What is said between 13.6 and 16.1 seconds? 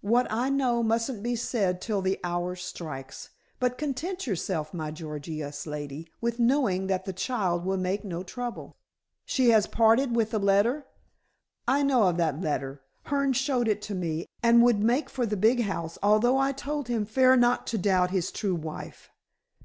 it to me, and would make for the big house,